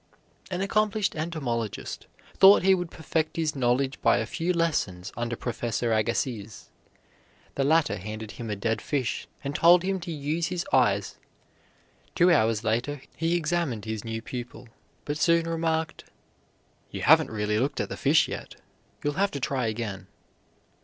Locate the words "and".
9.43-9.53